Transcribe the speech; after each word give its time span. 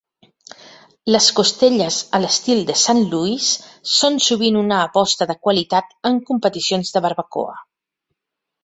Les 1.15 1.27
costelles 1.39 1.97
a 2.19 2.21
l'estil 2.23 2.63
de 2.71 2.77
Saint 2.85 3.03
Louis 3.13 3.51
són 3.99 4.19
sovint 4.31 4.59
una 4.65 4.81
aposta 4.89 5.29
de 5.35 5.37
qualitat 5.45 5.95
en 6.13 6.23
competicions 6.33 6.97
de 6.99 7.07
barbacoa. 7.09 7.57